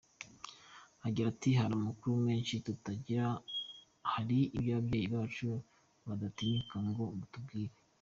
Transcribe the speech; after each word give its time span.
Agira 1.07 1.27
ati 1.33 1.49
“Hari 1.59 1.73
amakuru 1.79 2.13
menshi 2.27 2.53
tutagira 2.65 3.25
hari 4.13 4.37
ibyo 4.57 4.71
ababyeyi 4.75 5.07
bacu 5.15 5.49
badatinyuka 6.07 6.77
ngo 6.89 7.03
batubwire. 7.19 7.75